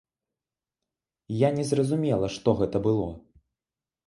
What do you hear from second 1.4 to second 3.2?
Я не зразумела, што гэта было.